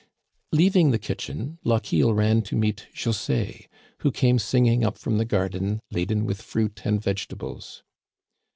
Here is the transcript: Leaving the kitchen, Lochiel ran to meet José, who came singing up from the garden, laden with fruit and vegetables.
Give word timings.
Leaving 0.51 0.89
the 0.89 0.97
kitchen, 0.97 1.59
Lochiel 1.63 2.11
ran 2.15 2.41
to 2.41 2.55
meet 2.55 2.87
José, 2.91 3.67
who 3.99 4.11
came 4.11 4.39
singing 4.39 4.83
up 4.83 4.97
from 4.97 5.19
the 5.19 5.25
garden, 5.25 5.79
laden 5.91 6.25
with 6.25 6.41
fruit 6.41 6.81
and 6.83 6.99
vegetables. 6.99 7.83